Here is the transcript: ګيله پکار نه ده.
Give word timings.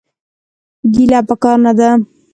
ګيله 0.93 1.19
پکار 1.27 1.57
نه 1.65 1.71
ده. 1.77 1.89